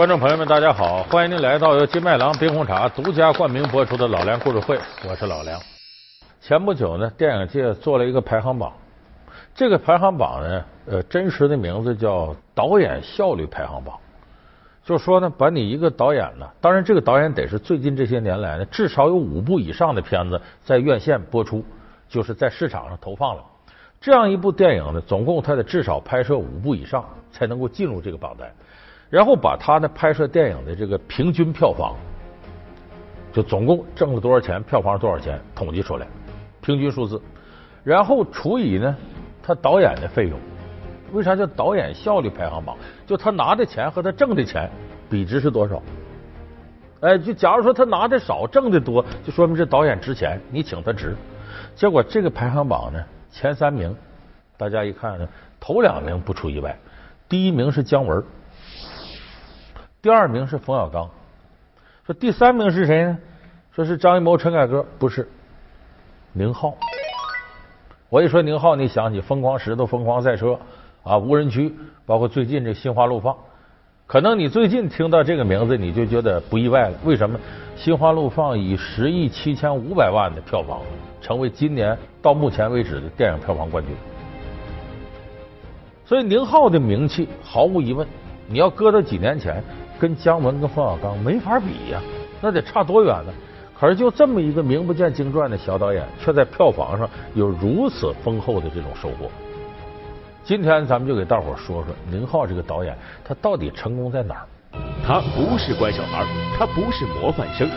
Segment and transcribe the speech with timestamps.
[0.00, 1.02] 观众朋友们，大家好！
[1.02, 5.60] 欢迎您来到由金麦郎冰红茶独家冠名播出的《老梁故事会》，我是老梁。
[6.40, 8.72] 前不久呢，电影界做了一个排行榜，
[9.54, 13.94] 这个排行榜呢，呃，真实的名字叫导演效率排行榜。
[14.82, 21.62] 就说呢，把你一个导演呢，当然这个导演得是最近这些年来呢，至少有五部以上的片子在院线播出，
[22.08, 23.42] 就是在市场上投放了。
[24.00, 28.50] 这样一部电影呢，总共他得至少拍摄五部以上，才能够进入这个榜单。
[29.10, 31.96] 然后把他呢拍摄电影的这个平均票房，
[33.32, 36.06] 就总共挣了多少钱，票房多少钱，统计出来
[36.62, 37.20] 平均数字，
[37.82, 38.96] 然后除以呢
[39.42, 40.38] 他导演的费用。
[41.12, 42.76] 为啥叫导演效率排行榜？
[43.04, 44.70] 就他拿的钱和他挣的钱
[45.10, 45.82] 比值是多少？
[47.00, 51.16] 哎，就假如说他拿的少，挣的多，就说明这导演值钱，你请他值。
[51.74, 53.92] 结果这个排行榜呢，前三名，
[54.56, 56.78] 大家一看呢，头两名不出意外，
[57.28, 58.22] 第一名是姜文。
[60.02, 61.10] 第二名是冯小刚，
[62.06, 63.18] 说第三名是谁呢？
[63.70, 65.28] 说是张艺谋、陈凯歌，不是
[66.32, 66.74] 宁浩。
[68.08, 70.46] 我一说宁浩，你想起《疯狂石头》《疯狂赛车》
[71.02, 71.68] 啊，《无人区》，
[72.06, 73.34] 包括最近这《心花怒放》。
[74.06, 76.96] 可能你最近听到这个名字，你就觉得不意外了。
[77.04, 77.38] 为什么？
[77.78, 80.80] 《心花怒放》以十亿七千五百万的票房，
[81.20, 83.94] 成为今年到目前为止的电影票房冠军。
[86.06, 88.08] 所以宁浩的名气毫无疑问，
[88.48, 89.62] 你要搁到几年前。
[90.00, 92.00] 跟姜文跟冯小刚没法比呀，
[92.40, 93.32] 那得差多远呢？
[93.78, 99.30] 可是就这么一个名不见经传的小导演，却在票房上有如此丰厚的这种收获。
[100.42, 104.46] 今天咱们就给大伙说说宁浩这个导演，他到底成功在哪儿？
[105.06, 106.26] 他不是乖小孩，
[106.58, 107.68] 他不是模范生，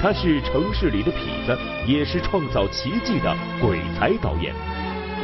[0.00, 4.54] 他是城市里的痞子，也是创造奇迹的鬼才导演。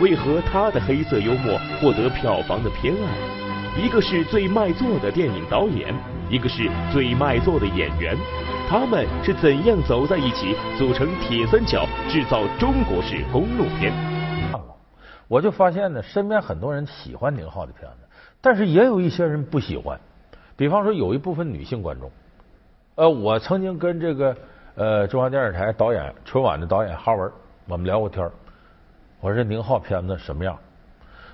[0.01, 3.48] 为何他的黑色幽默获得票房的偏爱？
[3.81, 5.95] 一个是最卖座的电影导演。
[6.29, 8.15] 一个是最卖座的演员，
[8.69, 13.91] 他们是怎样走在一起，组成铁三角，制造中国式公路片？
[15.27, 18.07] 我就发现呢，身边很多人喜欢宁浩的片子，
[18.43, 19.99] 但是也有一些人不喜欢。
[20.55, 22.11] 比方说，有一部分女性观众，
[22.97, 24.37] 呃，我曾经跟这个
[24.75, 27.31] 呃中央电视台导演春晚的导演哈文，
[27.67, 28.29] 我们聊过天
[29.21, 30.59] 我说宁浩片子什么样？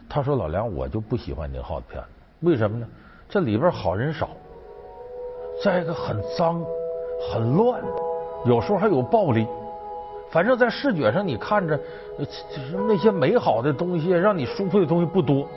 [0.09, 2.09] 他说老梁，我就不喜欢宁浩的片子，
[2.41, 2.87] 为什么呢？
[3.29, 4.31] 这里边好人少。
[5.63, 6.63] 再一个很脏、
[7.31, 7.81] 很乱，
[8.45, 9.47] 有时候还有暴力。
[10.31, 11.77] 反正，在视觉上你看着，
[12.19, 15.49] 就是那些美好的东西，让你舒服的东西不多。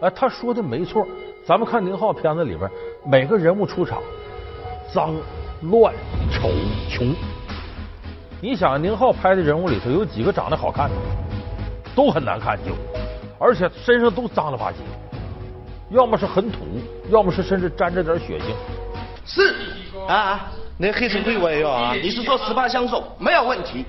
[0.00, 1.06] 哎，他说的没错。
[1.44, 2.70] 咱们看宁浩片子里边，
[3.04, 4.00] 每个人物出场，
[4.92, 5.14] 脏、
[5.62, 5.92] 乱、
[6.30, 6.48] 丑、
[6.88, 7.14] 穷。
[8.40, 10.96] 你想，宁浩拍的人物里头有几个长得好看的？
[11.94, 12.72] 都很难看，就
[13.38, 14.82] 而且身上都脏了吧唧，
[15.90, 16.60] 要么是很土，
[17.10, 18.54] 要么是甚至沾着点血腥。
[19.24, 19.54] 是
[20.08, 21.94] 啊，那黑社会我也要啊！
[21.94, 23.84] 你是说十八相送没有问题？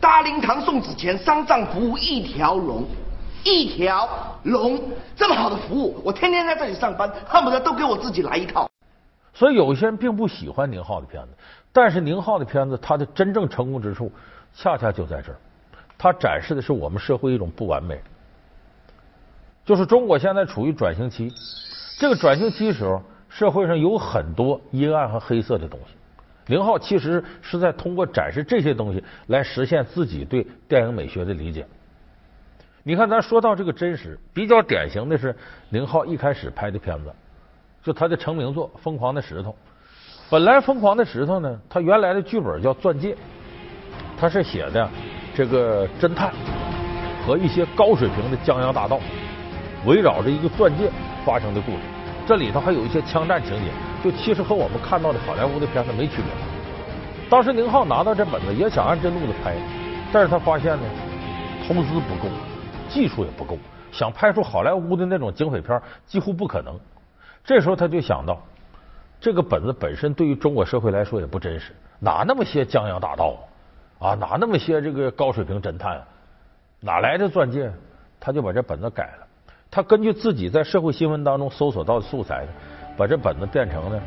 [0.00, 2.84] 大灵堂送纸钱，丧葬服务一条龙，
[3.44, 4.08] 一条
[4.44, 4.80] 龙，
[5.14, 8.68] 这么好的服务，我天天在这里上班，恨不得都给我自己来一套。
[9.34, 11.28] 所以有些人并不喜欢宁浩的片子，
[11.72, 14.10] 但是宁浩的片子，他的真正成功之处，
[14.54, 15.36] 恰恰就在这儿，
[15.96, 17.98] 他展示的是我们社会一种不完美，
[19.64, 21.32] 就是中国现在处于转型期，
[21.98, 23.02] 这个转型期时候。
[23.34, 25.94] 社会上有很多阴暗和黑色的东西，
[26.48, 31.66] 宁浩其实是在通过展示这些东西来实现自己对电影美学的理解。
[32.82, 35.34] 你看，咱说到这个真实，比较典型的是
[35.70, 37.10] 宁浩一开始拍的片子，
[37.82, 39.48] 就他的成名作《疯狂的石头》。
[40.28, 43.14] 本来《疯狂的石头》呢，他原来的剧本叫《钻戒》，
[44.18, 44.86] 他是写的
[45.34, 46.34] 这个侦探
[47.26, 49.00] 和一些高水平的江洋大盗
[49.84, 50.90] 围绕着一个钻戒
[51.24, 51.78] 发生的故事。
[52.26, 53.70] 这里头还有一些枪战情节，
[54.02, 56.26] 就其实和我们看到的好莱坞的片子没区别。
[57.28, 59.56] 当时宁浩拿到这本子也想按这路子拍，
[60.12, 60.82] 但是他发现呢，
[61.66, 62.28] 投资不够，
[62.88, 63.58] 技术也不够，
[63.90, 66.78] 想拍出好莱坞的那种警匪片几乎不可能。
[67.42, 68.40] 这时候他就想到，
[69.20, 73.34] 这个本子本身对于中国社会来说也不真实，哪那么些江洋大盗
[73.98, 76.00] 啊，哪那么些这个高水平侦探，
[76.80, 77.72] 哪来的钻戒？
[78.20, 79.21] 他就把这本子改了。
[79.74, 82.48] 他根据自己在社会新闻当中搜索到的素材呢，
[82.94, 83.98] 把这本子变成了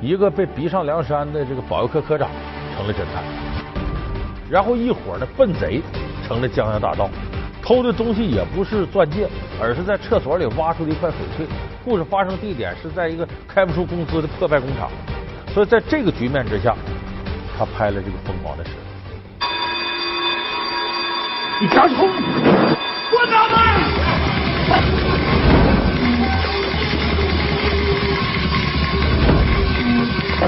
[0.00, 2.30] 一个被逼上梁山的这个保卫科科长
[2.76, 3.24] 成了侦探，
[4.48, 5.82] 然后一伙的笨贼
[6.28, 7.10] 成了江洋大盗，
[7.60, 9.28] 偷的东西也不是钻戒，
[9.60, 11.44] 而是在厕所里挖出了一块翡翠。
[11.84, 14.88] 故事发生地点是在一个开不出工资的破败工厂，
[15.52, 16.72] 所以在这个局面之下，
[17.58, 18.70] 他拍了这个疯狂的事。
[21.60, 22.08] 你敢冲？
[22.08, 24.99] 我打他！
[30.40, 30.46] 哎，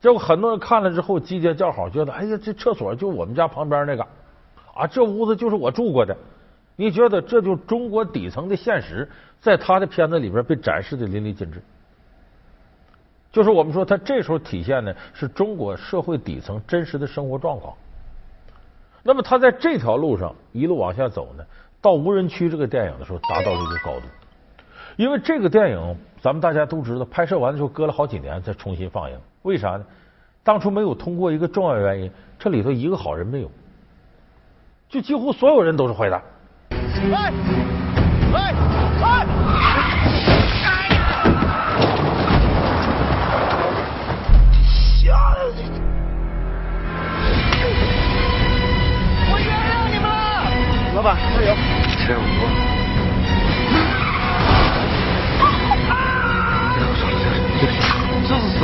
[0.00, 4.06] 这不很多人看了之后，季节叫好，觉得哎呀，这厕所就我们家旁边那个，
[4.74, 6.16] 啊，这屋子就是我住过的。
[6.80, 9.08] 你觉得这就中国底层的现实，
[9.40, 11.60] 在他的片子里边被展示的淋漓尽致。
[13.32, 17.74] 就是我们说，他这时候体现的是中国社会底层真实的生活状况。
[19.02, 21.44] 那么他在这条路上一路往下走呢，
[21.82, 24.06] 到无人区这个电影的时候，达到了一个高度。
[24.94, 29.18] 因为这个电影，咱们大家都知道，拍摄完的时候隔了好几年才重新放映。
[29.42, 29.84] 为啥呢？
[30.44, 33.50] 当初没有通过一个重要原因，这里头一个好人没有，
[34.88, 36.22] 就几乎所有人都是坏蛋。
[37.14, 37.32] 哎！
[38.34, 38.36] 哎！
[39.02, 39.04] 哎！
[45.00, 45.06] 吓
[45.54, 45.56] 死！
[49.30, 50.12] 我原谅你们了。
[50.96, 51.50] 老板，加油！
[51.98, 52.40] 差不多。
[58.26, 58.62] 这是啥？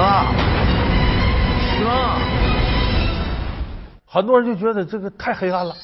[1.60, 1.88] 死了！
[4.06, 5.74] 很多人就觉得这个太黑暗了。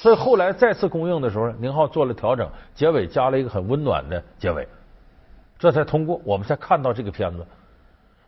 [0.00, 4.64] 所以后来再次公映的时候，宁浩做了调整，结尾加了一个很温暖的结尾，
[5.58, 7.44] 这才通过，我们才看到这个片子。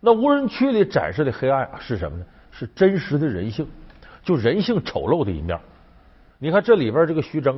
[0.01, 2.25] 那无人区里展示的黑暗是什么呢？
[2.51, 3.65] 是真实的人性，
[4.25, 5.57] 就人性丑陋的一面。
[6.41, 7.57] 你看这里边这个徐峥，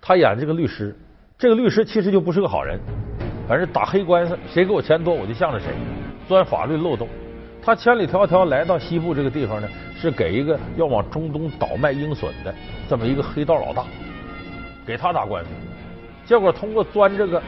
[0.00, 0.92] 他演这个律师，
[1.38, 2.80] 这个律师其实就不是个好人，
[3.46, 5.68] 反正打黑官司，谁给我钱多我就向着谁，
[6.26, 7.08] 钻法律漏洞。
[7.66, 9.68] 他千里迢迢来到西部这个地方呢，
[10.00, 12.54] 是给一个要往中东倒卖鹰隼的
[12.88, 13.82] 这么一个黑道老大，
[14.86, 15.50] 给他打官司。
[16.24, 17.42] 结果通过钻这个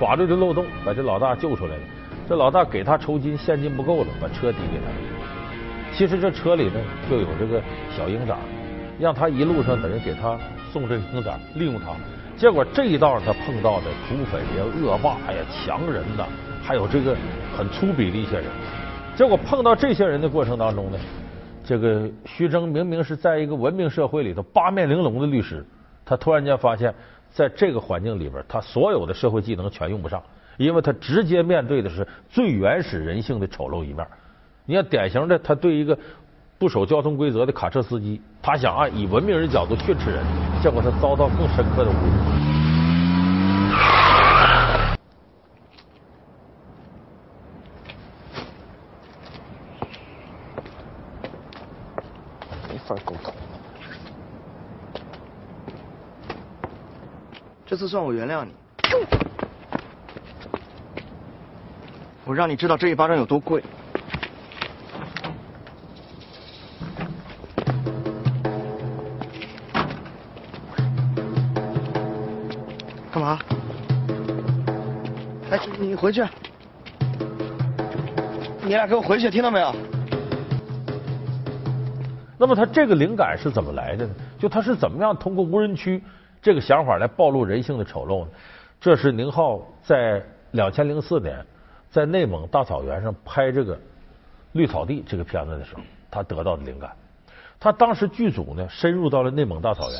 [0.00, 1.82] 法律的漏洞，把这老大救出来了。
[2.26, 5.94] 这老大给他酬金，现金不够了，把车抵给他。
[5.94, 6.80] 其实这车里呢
[7.10, 7.60] 就有这个
[7.94, 8.34] 小鹰仔，
[8.98, 10.38] 让他一路上等于给他
[10.72, 11.88] 送这鹰仔，利用他。
[12.38, 16.24] 结果这一道他碰到的土匪呀、恶霸呀、强人呐，
[16.62, 17.14] 还有这个
[17.54, 18.46] 很粗鄙的一些人。
[19.16, 20.98] 结果碰到这些人的过程当中呢，
[21.64, 25.64] 这个徐峥明明是在一个文明社会里头八面玲珑的律师，
[26.04, 26.92] 他突然间发现，
[27.30, 30.20] 在这个环境里边，他所有的社会技能全用不上，
[30.56, 34.04] 因为他直接面对的是最原始人性的丑陋一面。
[34.66, 35.96] 你看，典型的他对一个
[36.58, 40.24] 不守交通规则的卡车司机，他想啊以文明人角度训斥人，
[40.60, 42.34] 结果他遭到更深刻的侮辱。
[52.86, 53.32] 法沟通，
[57.66, 58.52] 这次算我原谅你。
[62.24, 63.62] 我让你知道这一巴掌有多贵。
[73.10, 73.38] 干嘛？
[75.50, 76.24] 哎，你回去。
[78.62, 79.74] 你俩给我回去，听到没有？
[82.36, 84.14] 那么他这个灵感是怎么来的呢？
[84.38, 86.02] 就他是怎么样通过无人区
[86.44, 88.30] 这个想法来暴露人性的丑陋呢？
[88.78, 91.42] 这是宁浩在两千零四年
[91.88, 93.74] 在内蒙大草原上拍这个
[94.52, 96.94] 《绿草地》这个片子的时候，他得到的灵感。
[97.58, 99.98] 他当时剧组呢深入到了内蒙大草原，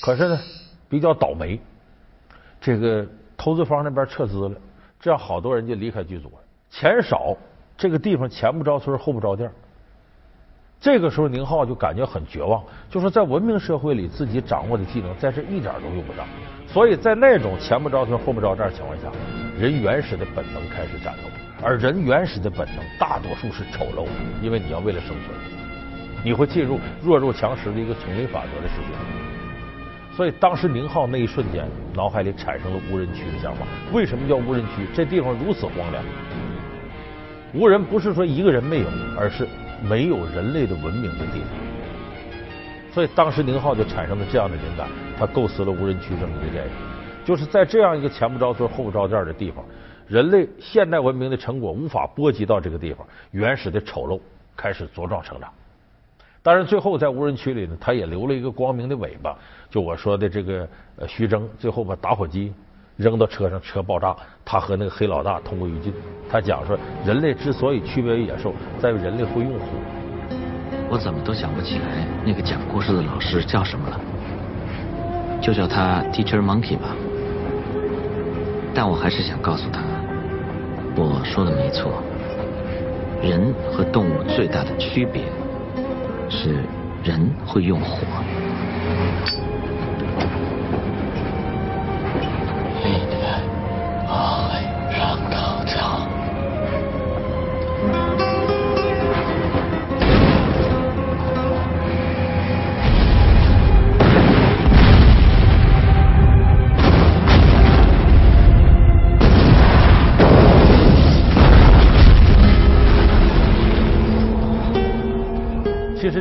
[0.00, 0.40] 可是呢
[0.88, 1.60] 比较倒霉，
[2.62, 4.56] 这个投资方那边撤资了，
[4.98, 6.36] 这样好多人就离开剧组了。
[6.70, 7.36] 钱少，
[7.76, 9.52] 这个地方前不着村后不着店。
[10.84, 16.26] 这个时候，宁浩就感觉很绝望，就说在文明社会里，自己掌握的技能在这一点都用不上。
[16.66, 19.10] 所以在那种前不着村后不着店情况下，
[19.58, 24.10] 人原始的本能开始战斗，而人原始的本能大多数是丑陋的，
[24.42, 25.34] 因为你要为了生存，
[26.22, 30.14] 你会进入弱肉强食的一个丛林法则的世界。
[30.14, 33.64] 所以当时宁浩那一瞬间，脑海里产生了无人区的想法。
[33.90, 34.86] 为什么叫无人区？
[34.94, 36.04] 这地方如此荒凉，
[37.54, 38.86] 无人不是说一个人没有，
[39.18, 39.48] 而是。
[39.88, 41.48] 没有人类的文明的地方，
[42.92, 44.88] 所以当时宁浩就产生了这样的灵感，
[45.18, 46.70] 他构思了无人区这么一个电影，
[47.24, 49.64] 就是在这样一个前不着村后不着店的地方，
[50.06, 54.20] 人类现代文明的成果无法波及到这个地方，原始的丑陋
[54.56, 55.50] 开始茁壮成长。
[56.42, 59.36] 当然，最后在无人区里呢，他也留了一个光明的尾巴，
[59.70, 60.68] 就我说的这个
[61.08, 62.52] 徐峥，最后把打火机。
[62.96, 64.14] 扔到车上，车爆炸。
[64.44, 65.92] 他和那个黑老大同归于尽。
[66.30, 69.66] 他讲说，人类之所以区别于野兽，在于人类会用火。
[70.90, 74.00] 我怎么都想不起来那个讲故事的老师叫什么了，
[75.40, 76.94] 就叫他 Teacher Monkey 吧。
[78.74, 79.80] 但我还是想告诉他，
[80.94, 82.02] 我说的没错，
[83.22, 85.22] 人和动物最大的区别
[86.28, 86.62] 是
[87.02, 87.98] 人会用火。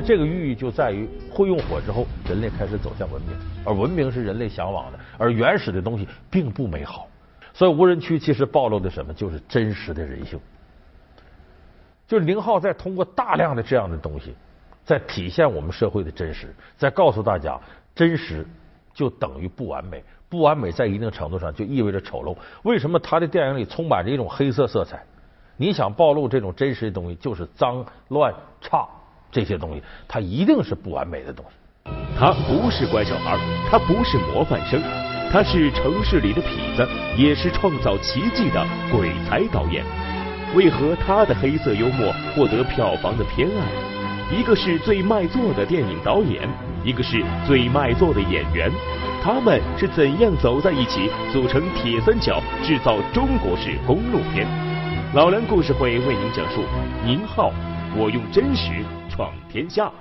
[0.06, 3.32] 这个寓意就在于会用火之后，人类开始走向文明，
[3.64, 7.08] 而文明是人类向往的，而原始的东西并不美好。
[7.54, 10.40] 所以无人区其实暴露的什么，就是真实的人性。
[12.06, 14.36] 就是宁浩在通过大量的这样的东西，
[14.84, 17.58] 在体现我们社会的真实，在告诉大家，
[17.96, 18.46] 真实
[18.94, 22.36] 就等于不完美，不完美在一定程度上就意味着丑陋。
[22.64, 25.02] 为什么他的电影里充满着一种黑色色彩？
[25.56, 28.86] 你想暴露这种真实的东西，就是脏乱差
[29.34, 31.92] 这些东西，它一定是不完美的东西。
[32.18, 33.38] 他不是乖小孩，
[33.70, 34.80] 他不是模范生，
[35.32, 36.88] 他是城市里的痞子，
[37.18, 39.84] 也是创造奇迹的鬼才导演。
[40.56, 44.38] 为何他的黑色幽默获得票房的偏爱？
[44.38, 46.48] 一个是最卖座的电影导演，
[46.86, 48.72] 一个是最卖座的演员，
[49.22, 54.48] 他们是怎样走在一起，组成铁三角，制造中国式公路片？
[55.14, 56.62] 老梁故事会为您讲述
[57.06, 57.50] 《宁浩》，
[57.96, 58.72] 我用真实
[59.14, 59.92] 闯天下。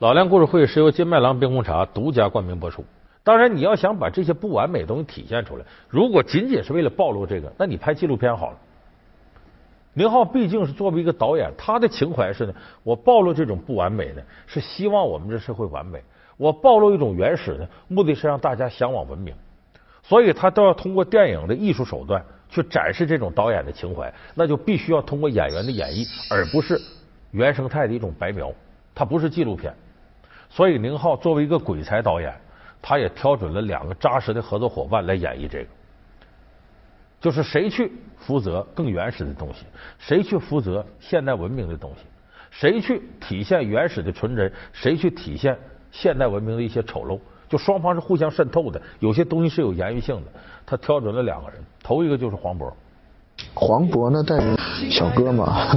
[0.00, 2.84] 老梁故事会是由金麦郎冰红茶独家冠名播出。
[3.22, 8.56] 当然，你要想把这些不完美的东西体现出来，如果仅仅是为了暴露这个，那你拍纪录片好了。
[9.92, 16.00] 宁浩毕竟是作为一个导演，他的情怀是呢，我暴露这种不完美呢，是希望我们这社会完美；
[16.36, 19.32] 我暴露一种原始呢，目的是让大家向往文明。
[20.02, 22.24] 所以他都要通过电影的艺术手段。
[22.48, 26.80] 去展示这种导演的情怀，那就必须要通过演员的演绎，而不是
[27.36, 28.50] 原生态的一种白描。
[28.94, 29.74] 它不是纪录片，
[30.48, 32.34] 所以宁浩作为一个鬼才导演，
[32.80, 35.66] 他也挑准了两个扎实的合作伙伴来演绎这个。
[37.20, 39.66] 就是谁去负责更原始的东西，
[39.98, 42.06] 谁去负责现代文明的东西，
[42.50, 45.58] 谁去体现原始的纯真，谁去体现
[45.92, 47.20] 现代文明的一些丑陋。
[47.50, 50.32] 就双方是互相渗透的，有些东西是有延续性的。
[50.64, 52.72] 他挑准了两个人，头一个就是黄渤。
[53.52, 54.56] 黄渤呢，带着
[54.90, 55.68] 小哥嘛，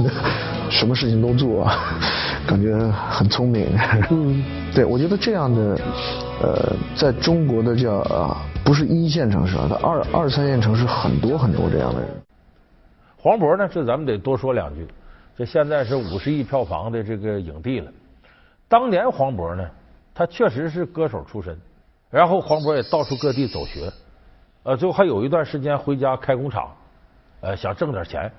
[0.70, 1.64] 什么事情都做，
[2.46, 2.76] 感觉
[3.10, 3.68] 很聪明。
[4.10, 4.42] 嗯，
[4.74, 5.78] 对，我觉得这样的，
[6.40, 12.08] 呃，在中国的叫啊，不是一线城市啊，二二三线城市很多很多这样的人。
[13.16, 14.86] 黄渤呢，这咱们得多说两句。
[15.36, 17.90] 这现在是五十亿票房的这个影帝了。
[18.68, 19.66] 当年黄渤呢？
[20.12, 21.56] 他确实是歌手出身，
[22.10, 23.90] 然后黄渤也到处各地走学，
[24.64, 26.68] 呃，最后还有一段时间回家开工厂，
[27.40, 28.30] 呃，想挣点钱，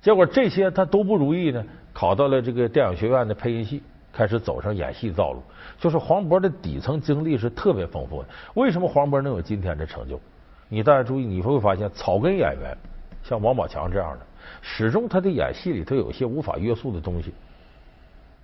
[0.00, 5.42] 结果这些他都不如意呢，考到了这个电影学院的配音系，开始走上演戏道路。
[5.78, 8.28] 就是黄渤的底层经历是特别丰富的。
[8.54, 10.20] 为什么黄渤能有今天的成就？
[10.68, 12.76] 你大家注意，你会发现草根演员
[13.22, 14.26] 像王宝强这样的，
[14.62, 17.34] 始终他的演戏里头有些无法约束的东西。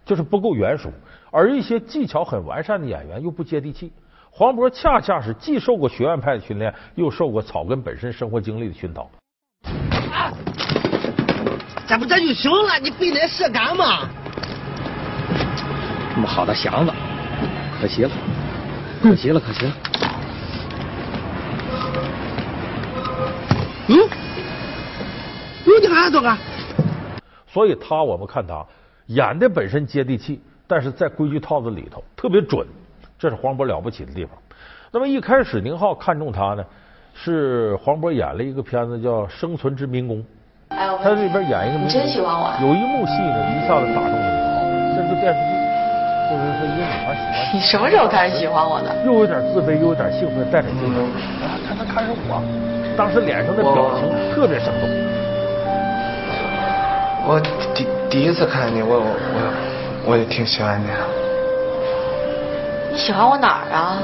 [0.05, 0.91] 就是不够圆熟，
[1.31, 3.93] 而一些技巧很完善的演员又不接地气。
[4.31, 9.09] 黄渤恰恰是既受过学院派的训练，又受过草根本身生活经历的熏陶。
[11.93, 12.79] 这不这就行了？
[12.81, 14.09] 你非得射干嘛？
[16.15, 16.93] 这么好的祥子，
[17.79, 18.11] 可惜了，
[19.03, 19.73] 可惜了，可惜了。
[23.89, 23.97] 嗯？
[25.67, 26.39] 你还做啊？
[27.47, 28.65] 所以他，我们看他。
[29.09, 32.67] 演的本身接地气，但是在规矩套子里头特别准，
[33.19, 34.35] 这是黄渤了不起的地方。
[34.91, 36.65] 那么一开始宁浩看中他呢，
[37.13, 40.17] 是黄渤演了一个片子叫《生存之民工》，
[41.03, 42.53] 他里边演一个，你真喜欢我？
[42.61, 44.63] 有一幕戏呢，一下子打动了宁浩。
[44.95, 45.51] 这是电视剧，
[46.31, 48.95] 就是说一个女孩喜欢你什么时候开始喜欢我的？
[49.05, 51.05] 又有点自卑，又有点兴奋，带点激动。
[51.43, 52.43] 啊，看他看上我，
[52.97, 54.89] 当时脸上的表情特别生动。
[57.27, 57.41] 我
[57.75, 57.87] 第。
[58.13, 59.05] 第一次看见你，我我
[60.05, 60.85] 我也挺喜欢你。
[62.93, 63.97] 你喜欢我哪儿啊？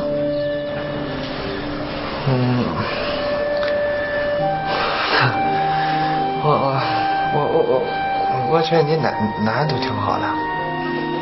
[2.26, 2.64] 嗯，
[8.50, 9.10] 我我觉得你哪
[9.44, 10.24] 哪都挺好的。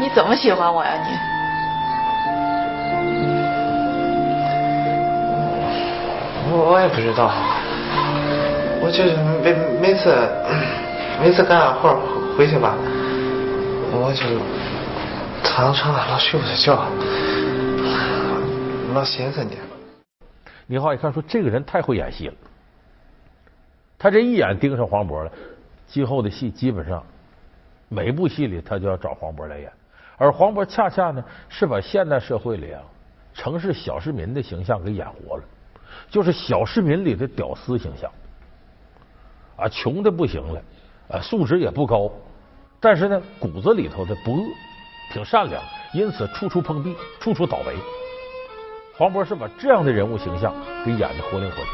[0.01, 1.11] 你怎么喜欢我呀你？
[6.53, 7.31] 我我也不知道，
[8.81, 10.15] 我就是每每次
[11.21, 11.95] 每次干完活。
[12.37, 12.75] 回去吧，
[13.93, 14.25] 我就
[15.43, 16.87] 躺床上老睡不着觉，
[18.95, 19.57] 老寻思你。
[20.67, 22.35] 宁浩一看说：“这个人太会演戏了。”
[23.99, 25.33] 他这一眼盯上黄渤了，
[25.87, 27.03] 今后的戏基本上
[27.89, 29.73] 每部戏里他就要找黄渤来演。
[30.17, 32.83] 而黄渤恰恰呢是把现代社会里啊
[33.35, 35.43] 城市小市民的形象给演活了，
[36.11, 38.11] 就是小市民里的屌丝形象
[39.57, 40.63] 啊，穷的不行了，
[41.09, 42.11] 啊，素质也不高。
[42.81, 44.43] 但是呢，骨子里头的不恶，
[45.13, 45.63] 挺善良，
[45.93, 47.75] 因此处处碰壁，处处倒霉。
[48.97, 51.73] 黄渤是把这样的人物形象给演的活灵活现。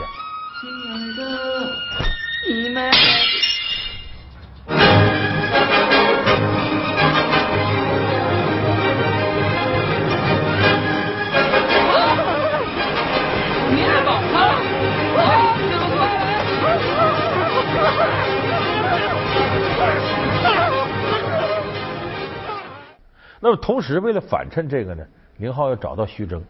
[23.43, 23.51] 亲爱的，你们。
[23.51, 25.05] 么同时，为了反衬这个呢，
[25.37, 26.41] 宁浩要找到徐峥。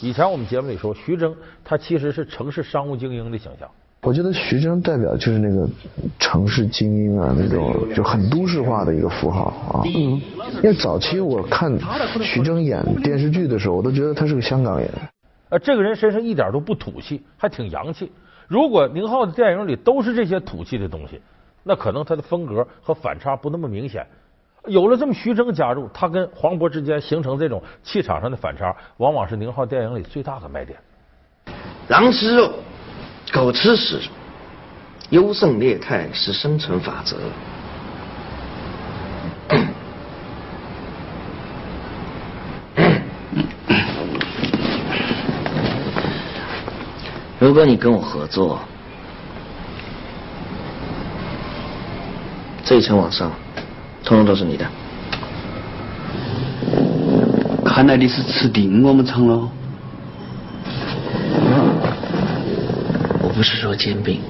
[0.00, 3.68] 以前我们节目里说，徐峥他其实是城市商务精英的形象。
[4.02, 5.68] 我觉得徐峥代表就是那个
[6.18, 9.82] 城市精英啊，那种就很都市化的一个符号啊。
[9.84, 10.20] 嗯，
[10.56, 11.72] 因为早期我看
[12.20, 14.88] 徐峥演电视剧的时候，我都觉得他是个香港人。
[15.50, 18.10] 呃，这个人身上一点都不土气，还挺洋气。
[18.48, 21.20] 如果宁浩的电影里都是这些土气的东西，
[21.62, 24.04] 那可能他的风格和反差不那么明显。
[24.66, 30.78] 有了这么徐峥加入，他跟黄渤之间形成这种气场上的反差，往往是宁浩电影里最大的卖点。
[31.88, 32.52] 狼吃肉。
[33.32, 34.00] 狗吃屎，
[35.08, 37.16] 优胜劣汰是生存法则。
[47.38, 48.60] 如果你跟我合作，
[52.64, 53.32] 这一层往上，
[54.12, 54.66] 通通都是你的。
[57.64, 59.48] 看来你是吃定我们厂了。
[63.34, 64.20] 不是说兼并，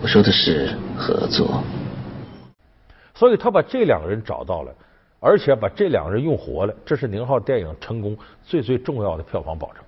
[0.00, 1.62] 我说的是合作。
[3.14, 4.72] 所以他把这两个人找到了，
[5.20, 9.84] 而且把这两个人用活了，这是宁浩电影成功最最重要的票房保证。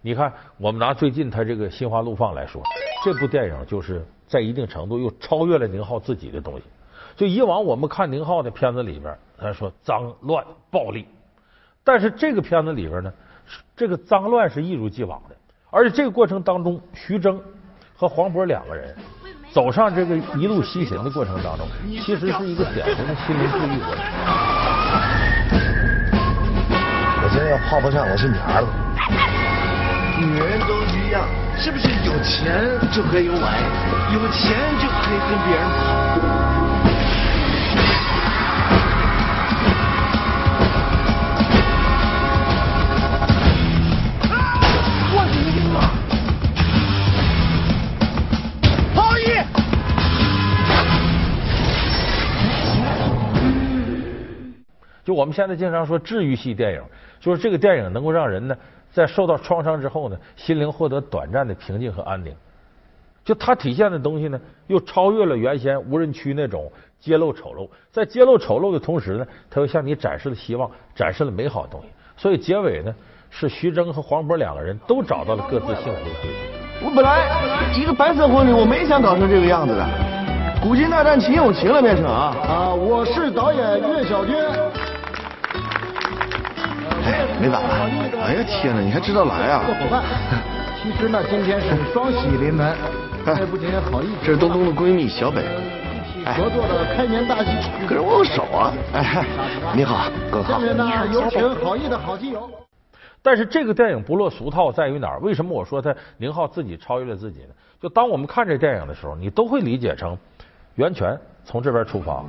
[0.00, 2.60] 你看，我们拿最近他这个《心花怒放》来说，
[3.04, 6.64] 这部电影就是在一定程度又超越了宁浩自己的东西。
[7.16, 11.06] 就以往我们看宁浩的片子里边，他说脏乱暴力，
[11.84, 13.12] 但是这个片子里边呢，
[13.76, 15.36] 这个脏乱是一如既往的，
[15.70, 17.40] 而且这个过程当中，徐峥。
[17.94, 18.92] 和黄渤两个人
[19.52, 21.68] 走上这个一路西行的过程当中，
[22.04, 24.02] 其实是一个典型的心灵治愈过程。
[27.22, 28.66] 我现在要泡不上，我是你儿子。
[30.18, 31.22] 女人都一样，
[31.56, 33.54] 是不是有钱就可以有玩，
[34.12, 36.51] 有钱就可以跟别人跑？
[55.12, 56.80] 就我们现在经常说治愈系电影，
[57.20, 58.56] 就是这个电影能够让人呢，
[58.90, 62.34] 在受到创伤之后呢，心灵获得短暂的平静和安宁。
[63.22, 71.88] 就它体现的东西呢，又超越了原先无人区那种揭露丑陋，在揭露丑陋的同时呢，它又向你展示了希望，展示了美好的东西。
[72.16, 72.94] 所以结尾呢，
[73.28, 76.86] 是徐峥和黄渤两个人都找到了各自幸福的归宿。
[76.86, 79.86] 我本来一个白色婚礼，我没想搞成这个样子的。
[80.62, 82.72] 古今大战秦俑情了变成啊啊！
[82.72, 84.36] 我是导演岳小军。
[87.04, 87.68] 哎，没咋了。
[88.22, 89.64] 哎呀天哪，你还知道来啊？
[89.66, 90.02] 伙伴，
[90.80, 92.76] 其实呢，今天是双喜临门，
[93.24, 94.08] 这 不仅好意。
[94.24, 95.42] 这是东东的闺蜜小北，
[96.24, 97.50] 合作的开年大戏。
[97.86, 98.72] 可是握个手啊！
[98.94, 99.24] 哎，
[99.74, 100.52] 你好，哥好。
[100.52, 102.48] 下面呢，有请好意的好基友。
[103.24, 105.18] 但是这个电影不落俗套在于哪儿？
[105.20, 107.54] 为什么我说他宁浩自己超越了自己呢？
[107.80, 110.16] 就当我们看这电影的时候，你都会理解成
[110.76, 112.24] 袁泉从这边出发，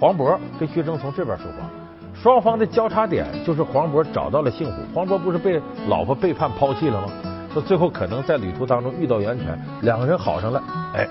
[0.00, 1.79] 黄渤跟徐峥从这边出发。
[2.22, 4.76] 双方的交叉点就是黄渤找到了幸福。
[4.94, 7.08] 黄渤不是被老婆背叛抛弃了吗？
[7.52, 10.62] 说最后可能在旅途当中遇到袁泉，两个人好上了，
[10.94, 11.08] 哎，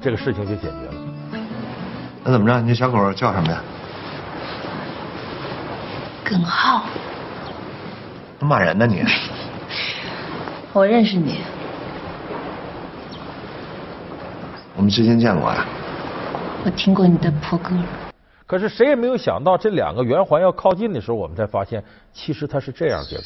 [0.00, 0.94] 这个事情就解决了。
[2.24, 2.60] 那怎么着？
[2.62, 3.60] 你这小狗叫什么呀？
[6.24, 6.84] 耿浩。
[8.40, 9.04] 骂人呢你？
[10.72, 11.40] 我认识你。
[14.76, 15.66] 我们之前见过呀。
[16.64, 17.74] 我听过你的破歌。
[18.48, 21.84] 可是谁也没有想到，这两个圆环要靠近的时候，我们才发现，
[22.14, 23.24] 其实它是这样结构：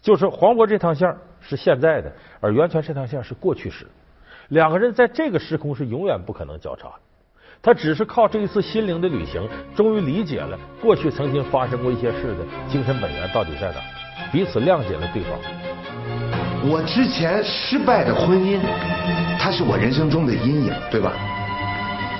[0.00, 3.84] 就是黄渤这趟线是现在的，而袁泉这趟线是过去时。
[4.50, 6.94] 两个人在这个时空是永远不可能交叉的。
[7.60, 9.42] 他只是靠这一次心灵的旅行，
[9.74, 13.80] 终于理解了过去曾经发生过一些事的精神本源到底在哪，
[14.30, 15.32] 彼此谅解了对方。
[16.62, 18.60] 我之前失败的婚姻，
[19.36, 21.12] 它是我人生中的阴影，对吧？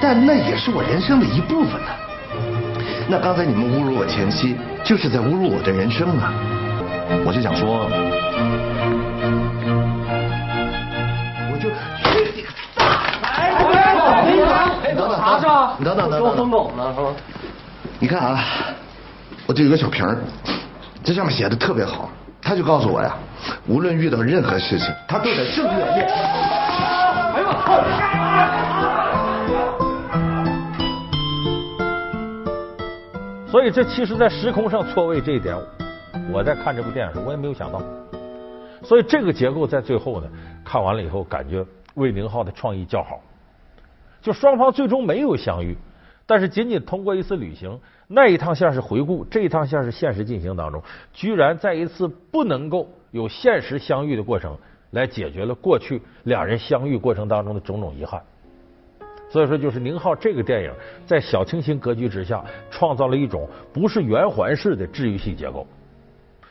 [0.01, 1.89] 但那也是我人生的一部分呢。
[3.09, 6.33] 那刚才你们侮辱我前妻，就是在侮辱我的人生啊！
[7.25, 7.89] 我就想说，
[11.51, 13.39] 我就你个大
[14.29, 14.35] 爷！
[14.91, 15.17] 你等等，
[15.85, 16.19] 等等等等。
[16.19, 17.09] 说疯狗呢是吧？
[17.99, 18.45] 你看啊，
[19.47, 20.19] 我这有个小瓶儿，
[21.05, 22.11] 这上面写的特别好，
[22.43, 23.17] 他就告诉我呀，
[23.67, 26.09] 无论遇到任何事情，他都得正面面。
[27.35, 27.47] 哎呦！
[33.49, 35.57] 所以，这其实，在时空上错位这一点，
[36.33, 37.81] 我在看这部电影时候，我也没有想到。
[38.83, 40.29] 所以，这个结构在最后呢，
[40.65, 43.21] 看完了以后，感觉为宁浩的创意叫好。
[44.21, 45.77] 就双方最终没有相遇，
[46.27, 47.79] 但是仅仅通过一次旅行，
[48.09, 50.83] 那一趟像是回顾，这一趟像是现实进行当中，
[51.13, 54.59] 居然在一次不能够有现实相遇的过程，
[54.91, 58.21] 来解决了过去两人相遇过程当中的种种遗憾。
[59.29, 60.73] 所以说，就是宁浩这个电影
[61.05, 65.67] 在小清新格局之下，创造了一种不是圆环式的治愈系结构。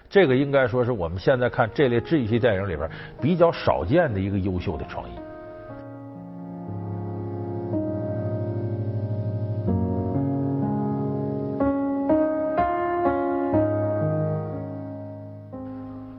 [0.10, 2.90] 这个应该说是我们现在看这类治愈系电影里边
[3.22, 5.14] 比较少见的一个优秀的创意。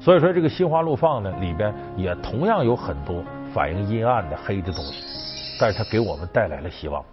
[0.01, 5.03] 所以说，这个《心花怒放》呢，里边也同样有很多反映阴暗的黑的东西，
[5.59, 7.05] 但是它给我们带来了希望。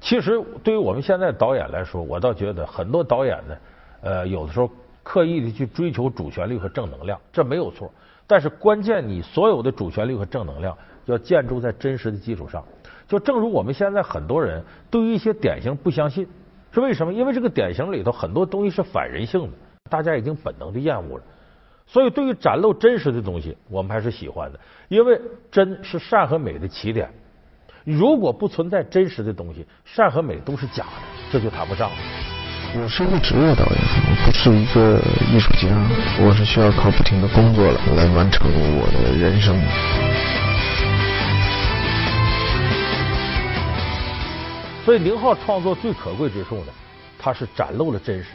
[0.00, 3.56] 其实，对于我们现在导演来说，我倒觉得很多导演呢，
[4.02, 4.70] 呃，有的时候
[5.02, 7.90] 刻意的去追求主旋律和正能量，这没有错。
[8.26, 12.62] 但是，关键你所有的主旋律和正能量要建筑在真实的基础上。
[13.08, 16.26] 就正如我们现在很多人对于一些典型不相信，
[16.72, 17.12] 是为什么？
[17.12, 19.52] 因为这个典型里头很多东西是反人性的，
[19.90, 21.24] 大家已经本能的厌恶了。
[21.86, 27.10] 所以，对于展露真实的东西，我们还是喜欢的，因为真是善和美的起点。
[27.84, 31.96] 如果不存在真实的东西，善和美都是假的，这就谈不上了。
[32.80, 34.98] 我是一个职业导演，我不是一个
[35.30, 35.68] 艺术家，
[36.24, 37.62] 我是需要靠不停的工作
[37.94, 39.54] 来完成我的人生。
[44.86, 46.72] 所以，宁浩创作最可贵之处呢，
[47.18, 48.30] 他是展露了真实。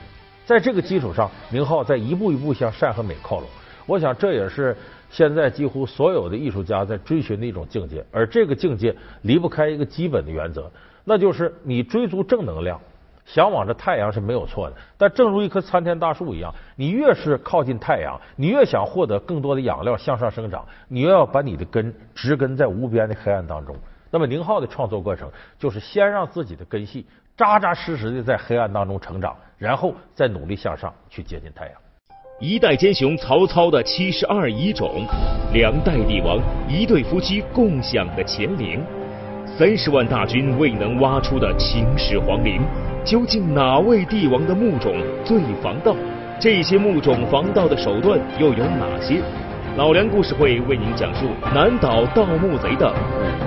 [0.45, 3.49] 在这个基础上，宁浩在一步一步向善和美靠拢。
[3.87, 4.77] 我想这也是
[5.09, 8.05] 现在几乎所有的艺术家在追寻的一种境界。
[8.11, 10.71] 而这个境界离不开一个基本的原则，
[11.03, 12.79] 那就是你追逐正能量，
[13.25, 14.75] 向往着太阳是没有错的。
[14.97, 23.75] 但正如一棵参天大树一样，你越是靠近太阳，你越想获得更多的养料向上生长，你越要把你的根植根在无边的黑暗当中。
[24.11, 27.05] 那么宁浩的创作过程就是先让自己的根系
[27.37, 29.35] 扎扎实实的在黑暗当中成长。
[29.59, 31.75] 然后再努力向上去接近太阳。
[32.39, 35.05] 一代奸雄曹操的七十二遗种，
[35.51, 38.81] 两代帝王一对夫妻共享的乾陵，
[39.45, 42.61] 三十万大军未能挖出的秦始皇陵，
[43.03, 45.93] 究竟哪位帝王的墓种最防盗？
[46.39, 49.21] 这些墓种防盗的手段又有哪些？
[49.75, 52.89] 老梁故事会为您讲述南岛盗墓贼的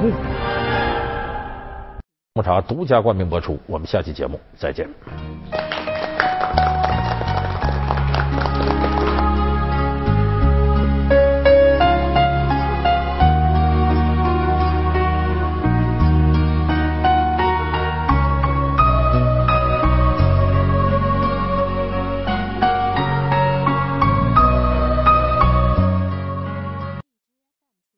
[0.02, 0.14] 古墓。
[2.34, 4.86] 木茶独家冠名播出，我们下期节目再见。